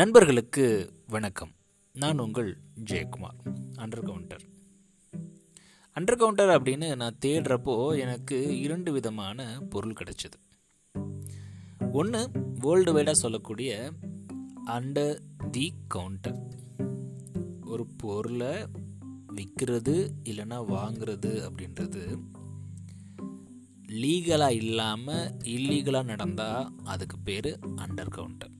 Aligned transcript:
நண்பர்களுக்கு 0.00 0.92
வணக்கம். 1.06 1.50
நான் 1.92 2.18
உங்கள் 2.18 2.56
Jayakumar. 2.84 3.38
Under 3.76 4.04
counter 4.04 4.42
under 5.96 6.16
counter 6.16 6.62
அப்படின்னு 6.62 6.96
நான் 6.96 7.18
தேடுறப்போ 7.24 7.98
எனக்கு 7.98 8.60
இரண்டு 8.60 8.92
விதமான 8.92 9.60
பொருள் 9.70 9.92
கிடைச்சது. 9.92 10.36
ஒன்று 11.92 12.30
வேர்ல்டு 12.60 12.98
வைடாக 12.98 13.10
சொல்லக்கூடிய 13.10 13.92
அண்டர் 14.66 15.18
தி 15.50 15.74
கவுண்டர் 15.88 16.46
ஒரு 17.64 17.86
பொருளை 17.96 18.66
விற்கிறது 19.36 20.10
இல்லைன்னா 20.24 20.64
வாங்குறது 20.68 21.48
அப்படின்றது 21.48 22.18
லீகலாக 23.86 24.50
இல்லாமல் 24.50 25.32
இல்லீகலாக 25.44 26.04
நடந்தால் 26.04 26.72
அதுக்கு 26.84 27.18
பேர் 27.18 27.58
அண்டர் 27.76 28.14
கவுண்டர் 28.14 28.58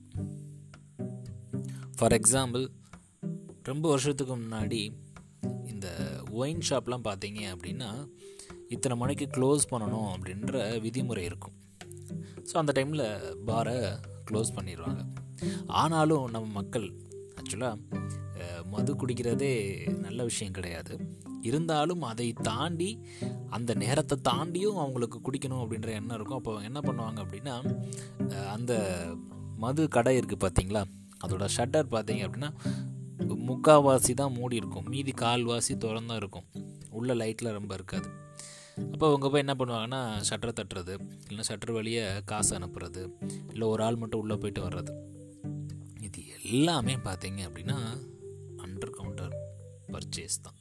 ஃபார் 2.01 2.15
எக்ஸாம்பிள் 2.17 2.63
ரொம்ப 3.67 3.85
வருஷத்துக்கு 3.91 4.35
முன்னாடி 4.43 4.79
இந்த 5.71 5.87
ஒயின் 6.39 6.63
ஷாப்லாம் 6.69 7.03
பார்த்தீங்க 7.07 7.41
அப்படின்னா 7.53 7.89
இத்தனை 8.75 8.95
மணிக்கு 9.01 9.25
க்ளோஸ் 9.35 9.63
பண்ணணும் 9.71 10.07
அப்படின்ற 10.13 10.53
விதிமுறை 10.85 11.23
இருக்கும். 11.29 11.55
ஸோ 12.49 12.53
அந்த 12.61 12.73
டைமில் 12.77 13.03
பாரை 13.49 13.75
க்ளோஸ் 14.29 14.51
பண்ணிடுவாங்க. 14.55 15.01
ஆனாலும் 15.81 16.25
நம்ம 16.35 16.49
மக்கள் 16.59 16.87
ஆக்சுவலாக 17.41 17.99
மது 18.73 18.95
குடிக்கிறதே 19.01 19.53
நல்ல 20.05 20.23
விஷயம் 20.29 20.57
கிடையாது. 20.57 20.95
இருந்தாலும் 21.49 22.05
அதை 22.11 22.27
தாண்டி 22.49 22.89
அந்த 23.57 23.73
நேரத்தை 23.83 24.17
தாண்டியும் 24.29 24.79
அவங்களுக்கு 24.85 25.19
குடிக்கணும் 25.27 25.61
அப்படின்ற 25.65 25.91
எண்ணம் 25.99 26.17
இருக்கும். 26.19 26.41
அப்போ 26.41 26.55
என்ன 26.69 26.81
பண்ணுவாங்க 26.87 27.19
அப்படின்னா 27.25 27.55
அந்த 28.55 28.73
மது 29.65 29.85
கடை 29.97 30.15
இருக்குது 30.21 30.43
பார்த்தீங்களா? 30.45 30.83
அதோட 31.25 31.45
ஷட்டர் 31.57 31.93
பார்த்தீங்க 31.95 32.23
அப்படின்னா 32.27 32.49
முக்கால்வாசி 33.49 34.13
தான் 34.21 34.35
மூடி 34.37 34.55
இருக்கும். 34.61 34.87
மீதி 34.93 35.13
கால்வாசி 35.21 35.73
திறந்தான் 35.83 36.19
இருக்கும். 36.21 36.47
உள்ள 36.89 37.13
லைட்டில் 37.21 37.55
ரொம்ப 37.57 37.73
இருக்காது. 37.73 38.09
அப்போ 38.93 39.05
அவங்க 39.07 39.29
போய் 39.29 39.43
என்ன 39.45 39.53
பண்ணுவாங்கன்னா 39.59 40.01
ஷட்டரை 40.29 40.53
தட்டுறது 40.59 40.93
இல்லைன்னா 41.27 41.45
ஷட்டர் 41.49 41.73
வழியே 41.77 42.03
காசு 42.31 42.51
அனுப்புறது 42.57 43.01
இல்லை 43.51 43.67
ஒரு 43.67 43.83
ஆள் 43.83 43.99
மட்டும் 44.03 44.21
உள்ளே 44.23 44.35
போயிட்டு 44.35 44.61
வர்றது. 44.67 44.93
இது 46.07 46.21
எல்லாமே 46.43 46.95
பார்த்தீங்க 47.07 47.41
அப்படின்னா 47.49 47.77
அண்டர் 48.65 48.95
கவுண்டர் 48.97 49.35
பர்ச்சேஸ் 49.93 50.37
தான். 50.45 50.57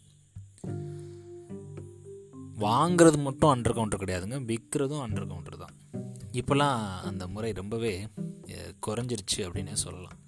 வாங்கிறது 2.65 3.19
மட்டும் 3.27 3.53
அண்டர் 3.55 3.77
கவுண்டர் 3.79 4.03
கிடையாதுங்க. 4.03 4.41
விற்கிறதும் 4.51 5.05
அண்டர் 5.07 5.31
கவுண்டர் 5.31 5.63
தான். 5.65 5.77
இப்போல்லாம் 6.41 6.81
அந்த 7.11 7.27
முறை 7.35 7.53
ரொம்பவே 7.53 7.93
குறைஞ்சிருச்சு 8.87 9.41
அப்படின்னே 9.47 9.77
சொல்லலாம். 9.87 10.19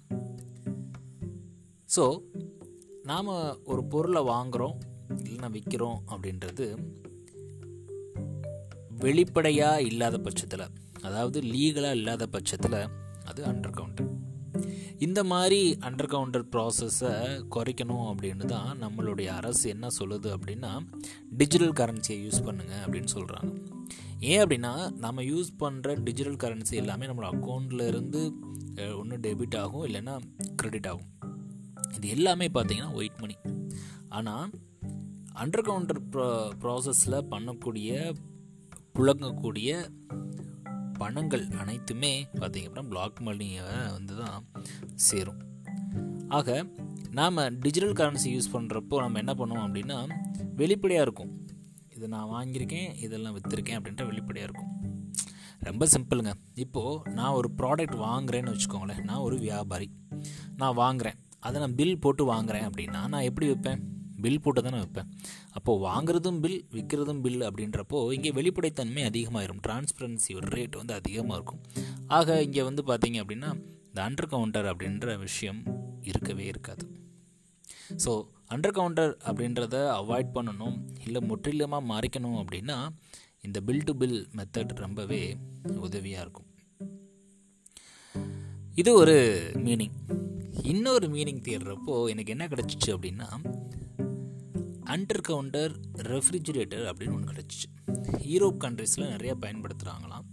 ஸோ 1.95 2.21
நாம் 3.03 3.29
ஒரு 3.63 3.83
பொருளை 3.83 4.21
வாங்குகிறோம் 4.23 4.77
இல்லைன்னா 5.23 5.49
விற்கிறோம் 5.51 5.99
அப்படின்றது 6.07 6.75
வெளிப்படையாக 8.89 9.81
இல்லாத 9.81 10.17
பட்சத்தில் 10.17 10.65
அதாவது 11.01 11.41
லீகலாக 11.41 11.91
இல்லாத 11.91 12.27
பட்சத்தில் 12.27 12.87
அது 13.25 13.43
அண்டர் 13.43 13.71
கவுண்டர் 13.71 14.09
இந்த 14.97 15.23
மாதிரி 15.23 15.77
அண்டர் 15.79 16.07
கவுண்டர் 16.07 16.45
ப்ராசஸை 16.45 17.11
குறைக்கணும் 17.55 18.07
அப்படின்னு 18.07 18.45
தான் 18.45 18.81
நம்மளுடைய 18.81 19.25
அரசு 19.25 19.69
என்ன 19.69 19.87
சொல்லுது 19.99 20.37
அப்படின்னா 20.37 20.71
டிஜிட்டல் 21.29 21.71
கரன்சியை 21.71 22.19
யூஸ் 22.25 22.45
பண்ணுங்கள் 22.45 22.83
அப்படின்னு 22.85 23.07
சொல்கிறாங்க 23.13 23.51
ஏன் 24.19 24.43
அப்படின்னா 24.43 24.91
நம்ம 24.97 25.21
யூஸ் 25.21 25.49
பண்ணுற 25.59 26.03
டிஜிட்டல் 26.03 26.35
கரன்சி 26.35 26.71
எல்லாமே 26.71 27.05
நம்மளோட 27.05 27.29
அக்கௌண்ட்டில் 27.33 27.87
இருந்து 27.87 28.33
ஒன்று 28.97 29.17
டெபிட் 29.17 29.57
ஆகும் 29.57 29.85
இல்லைன்னா 29.85 30.19
க்ரெடிட் 30.61 30.87
ஆகும். 30.87 31.22
இது 31.95 32.07
எல்லாமே 32.07 32.47
பார்த்தீங்கன்னா 32.47 32.93
ஒயிட் 32.93 33.19
மணி 33.19 33.35
ஆனால் 34.09 34.49
அண்டர் 35.35 35.65
கவுண்டர் 35.65 36.09
ப்ரா 36.09 36.51
ப்ராசஸில் 36.61 37.27
பண்ணக்கூடிய 37.29 38.13
புழங்கக்கூடிய 38.99 39.91
பணங்கள் 40.97 41.47
அனைத்துமே 41.47 42.27
பார்த்திங்க 42.39 42.67
அப்படின்னா 42.67 42.89
பிளாக் 42.89 43.19
மணியை 43.19 43.61
வந்து 43.91 44.15
தான் 44.15 44.45
சேரும். 44.95 45.39
ஆக 46.27 46.65
நாம் 47.11 47.59
டிஜிட்டல் 47.59 47.93
கரன்சி 47.93 48.25
யூஸ் 48.25 48.53
பண்ணுறப்போ 48.53 48.97
நம்ம 48.97 49.17
என்ன 49.17 49.33
பண்ணுவோம் 49.33 49.65
அப்படின்னா 49.67 50.07
வெளிப்படையாக 50.55 51.05
இருக்கும். 51.05 51.47
இதை 51.95 52.07
நான் 52.07 52.29
வாங்கியிருக்கேன் 52.29 52.95
இதெல்லாம் 52.99 53.35
விற்றுருக்கேன் 53.37 53.77
அப்படின்ற 53.79 54.05
வெளிப்படையாக 54.05 54.51
இருக்கும். 54.53 54.71
ரொம்ப 55.59 55.85
சிம்பிளுங்க 55.85 56.33
இப்போது 56.55 57.11
நான் 57.11 57.31
ஒரு 57.31 57.51
ப்ராடக்ட் 57.57 57.97
வாங்குறேன்னு 57.97 58.55
வச்சுக்கோங்களேன். 58.55 59.03
நான் 59.03 59.17
ஒரு 59.17 59.37
வியாபாரி. 59.37 59.91
நான் 60.57 60.77
வாங்குகிறேன் 60.77 61.19
அதை 61.47 61.57
நான் 61.63 61.75
பில் 61.79 62.01
போட்டு 62.03 62.23
வாங்குகிறேன் 62.31 62.65
அப்படின்னா 62.69 63.01
நான் 63.13 63.27
எப்படி 63.29 63.47
வைப்பேன்? 63.51 63.81
பில் 64.23 64.41
போட்டு 64.43 64.59
தானே 64.65 64.77
வைப்பேன். 64.83 65.07
அப்போது 65.57 65.81
வாங்குறதும் 65.87 66.37
பில் 66.43 66.59
விற்கிறதும் 66.75 67.21
பில் 67.25 67.41
அப்படின்றப்போ 67.47 67.97
இங்கே 68.15 68.31
வெளிப்படைத்தன்மை 68.37 69.03
அதிகமாகிடும் 69.09 69.61
டிரான்ஸ்பரன்சி 69.65 70.31
ஒரு 70.39 70.49
ரேட் 70.55 70.77
வந்து 70.81 70.93
அதிகமாக 70.99 71.37
இருக்கும். 71.37 71.61
ஆக 72.17 72.37
இங்கே 72.47 72.63
வந்து 72.69 72.83
பார்த்தீங்க 72.91 73.17
அப்படின்னா 73.23 73.49
இந்த 73.89 73.99
அண்டர் 74.07 74.29
கவுண்டர் 74.33 74.69
அப்படின்ற 74.71 75.17
விஷயம் 75.25 75.59
இருக்கவே 76.11 76.45
இருக்காது. 76.53 76.85
ஸோ 78.03 78.13
அண்டர் 78.53 78.77
கவுண்டர் 78.77 79.13
அப்படின்றத 79.27 79.75
அவாய்ட் 79.99 80.33
பண்ணணும் 80.37 80.77
இல்லை 81.05 81.21
முற்றிலுமாக 81.31 81.83
மறைக்கணும் 81.91 82.39
அப்படின்னா 82.43 82.77
இந்த 83.47 83.59
பில் 83.67 83.85
டு 83.87 83.93
பில் 84.01 84.19
மெத்தட் 84.37 84.73
ரொம்பவே 84.85 85.21
உதவியாக 85.87 86.23
இருக்கும். 86.25 86.49
இது 88.75 88.93
ஒரு 88.93 89.15
மீனிங் 89.53 89.95
இன்னொரு 90.63 91.07
மீனிங் 91.07 91.41
தேடுறப்போ 91.47 91.95
எனக்கு 92.09 92.31
என்ன 92.31 92.47
கிடச்சிச்சு 92.47 92.87
அப்படின்னா 92.87 93.27
அண்டர் 94.85 95.21
கவுண்டர் 95.21 95.73
ரெஃப்ரிஜிரேட்டர் 95.97 96.85
அப்படின்னு 96.85 97.13
ஒன்று 97.13 97.33
கிடச்சிச்சு. 97.33 97.67
யூரோப் 98.33 98.57
கண்ட்ரீஸில் 98.63 99.11
நிறையா 99.13 99.35
பயன்படுத்துகிறாங்களாம் 99.41 100.25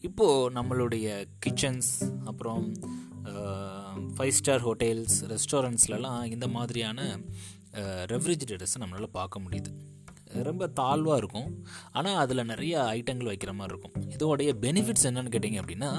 இப்போது 0.00 0.54
நம்மளுடைய 0.54 1.26
கிச்சன்ஸ் 1.46 1.92
அப்புறம் 2.24 2.72
ஃபைவ் 4.16 4.36
ஸ்டார் 4.38 4.64
ஹோட்டல்ஸ் 4.66 5.16
ரெஸ்டாரண்ட்ஸ்லலாம் 5.32 6.24
இந்த 6.24 6.48
மாதிரியான 6.48 7.18
ரெஃப்ரிஜிரேட்டர்ஸை 8.12 8.78
நம்மளால் 8.78 9.16
பார்க்க 9.20 9.40
முடியுது. 9.40 9.72
ரொம்ப 10.42 10.66
தாழ்வாக 10.66 11.16
இருக்கும். 11.16 11.50
ஆனால் 11.92 12.16
அதில் 12.16 12.44
நிறைய 12.44 12.82
ஐட்டங்கள் 12.82 13.30
வைக்கிற 13.32 13.52
மாதிரி 13.54 13.74
இருக்கும். 13.74 13.94
இதோடைய 14.14 14.52
பெனிஃபிட்ஸ் 14.64 15.06
என்னென்னு 15.10 15.34
கேட்டிங்க 15.34 15.60
அப்படின்னா 15.62 15.90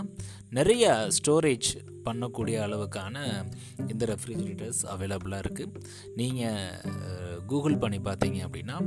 நிறைய 0.50 1.08
ஸ்டோரேஜ் 1.20 1.70
பண்ணக்கூடிய 2.06 2.58
அளவுக்கான 2.66 3.16
இந்த 3.88 4.06
ரெஃப்ரிஜிரேட்டர்ஸ் 4.06 4.82
அவைலபிளாக 4.94 5.44
இருக்குது 5.46 5.82
நீங்கள் 6.16 7.42
கூகுள் 7.46 7.78
பண்ணி 7.78 7.98
பார்த்தீங்க 7.98 8.40
அப்படின்னா 8.48 8.78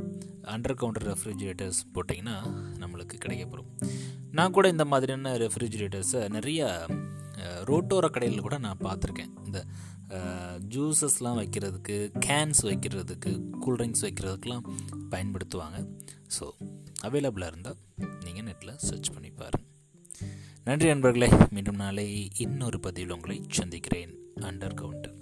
அண்டர் 0.55 0.75
கவுண்டர் 0.75 1.09
ரெஃப்ரிஜிரேட்டர்ஸ் 1.13 1.81
போட்டிங்கன்னா 1.95 2.37
நம்மளுக்கு 2.79 3.17
கிடைக்கப்படும் 3.25 3.71
நான் 4.31 4.51
கூட 4.51 4.69
இந்த 4.69 4.85
மாதிரியான 4.85 5.37
ரெஃப்ரிஜிரேட்டர்ஸை 5.37 6.29
நிறைய 6.29 6.87
ரோட்டோர 7.71 8.07
கடையில் 8.11 8.47
கூட 8.47 8.59
நான் 8.59 8.85
பார்த்துருக்கேன். 8.85 9.31
இந்த 9.47 9.67
ஜூஸஸ்லாம் 10.69 11.39
வைக்கிறதுக்கு 11.41 12.13
கேன்ஸ் 12.27 12.63
வைக்கிறதுக்கு 12.63 13.41
கூல்ட்ரிங்க்ஸ் 13.61 14.03
வைக்கிறதுக்கெலாம் 14.03 14.67
பயன்படுத்துவாங்க. 15.11 15.79
ஸோ 16.39 16.47
அவைலபிளாக 17.03 17.47
இருந்தால் 17.47 17.77
நீங்கள் 18.25 18.45
நெட்டில் 18.45 18.77
சர்ச் 18.77 19.13
பண்ணி 19.13 19.31
பாருங்கள் 19.31 19.69
நன்றி 20.65 20.87
நண்பர்களே 20.87 21.29
மீண்டும் 21.51 21.77
நாளை 21.77 22.31
இன்னொரு 22.37 22.81
பதிவில் 22.81 23.11
உங்களை 23.11 23.45
சந்திக்கிறேன். 23.49 24.13
Under 24.41 24.75
counter 24.75 25.17